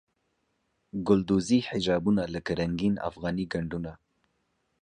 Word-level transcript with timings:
ګلدوزي 1.07 1.59
حجابونه 1.69 2.23
لکه 2.33 2.51
رنګین 2.59 2.95
افغاني 3.09 3.45
ګنډونه. 3.51 3.91